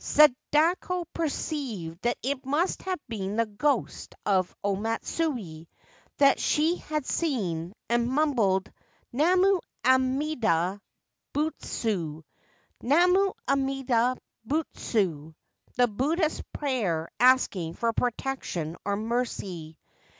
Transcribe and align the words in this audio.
Sadako 0.03 1.05
perceived 1.13 2.01
that 2.01 2.17
it 2.23 2.43
must 2.43 2.81
have 2.81 2.99
been 3.07 3.35
the 3.35 3.45
ghost 3.45 4.15
of 4.25 4.55
O 4.63 4.75
Matsue 4.75 5.67
that 6.17 6.39
she 6.39 6.77
had 6.77 7.05
seen, 7.05 7.73
and 7.87 8.09
mumbled 8.09 8.71
* 8.93 9.13
Namu 9.13 9.59
Amida 9.85 10.81
Butsu; 11.33 12.23
Namu 12.81 13.33
Amida 13.47 14.17
Butsu,' 14.43 15.35
the 15.75 15.87
Buddhist 15.87 16.51
prayer 16.51 17.07
asking 17.19 17.75
for 17.75 17.93
protection 17.93 18.77
or 18.83 18.95
mercy. 18.95 19.77